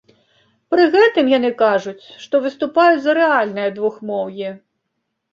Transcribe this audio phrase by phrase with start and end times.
[0.73, 4.49] Пры гэтым яны кажуць, што выступаюць за рэальнае двухмоўе.